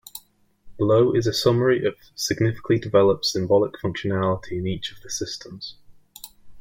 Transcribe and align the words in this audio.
Below 0.79 1.11
is 1.13 1.27
a 1.27 1.31
summary 1.31 1.85
of 1.85 1.93
significantly 2.15 2.79
developed 2.79 3.23
"symbolic" 3.23 3.73
functionality 3.73 4.53
in 4.53 4.65
each 4.65 4.91
of 4.91 4.99
the 5.03 5.11
systems. 5.11 5.75